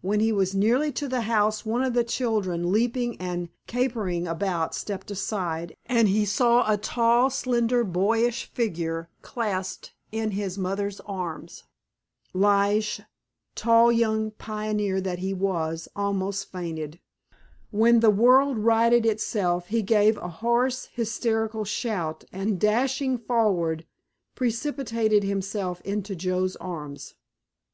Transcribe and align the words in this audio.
When 0.00 0.20
he 0.20 0.32
was 0.32 0.54
nearly 0.54 0.90
to 0.92 1.06
the 1.06 1.20
house 1.28 1.66
one 1.66 1.82
of 1.82 1.92
the 1.92 2.04
children 2.04 2.72
leaping 2.72 3.18
and 3.20 3.50
capering 3.66 4.26
about 4.26 4.74
stepped 4.74 5.10
aside, 5.10 5.76
and 5.84 6.08
he 6.08 6.24
saw 6.24 6.64
a 6.72 6.78
tall, 6.78 7.28
slender 7.28 7.84
boyish 7.84 8.46
figure 8.46 9.10
clasped 9.20 9.92
in 10.10 10.30
his 10.30 10.56
mother's 10.56 11.00
arms. 11.00 11.64
Lige, 12.32 13.02
tall 13.54 13.92
young 13.92 14.30
pioneer 14.30 15.02
that 15.02 15.18
he 15.18 15.34
was, 15.34 15.86
almost 15.94 16.50
fainted. 16.50 16.98
When 17.70 18.00
the 18.00 18.08
world 18.08 18.56
righted 18.56 19.04
itself 19.04 19.66
he 19.66 19.82
gave 19.82 20.16
a 20.16 20.28
hoarse, 20.28 20.86
hysterical 20.94 21.66
shout 21.66 22.24
and 22.32 22.58
dashing 22.58 23.18
forward 23.18 23.84
precipitated 24.34 25.24
himself 25.24 25.82
into 25.82 26.16
Joe's 26.16 26.56
arms. 26.56 27.16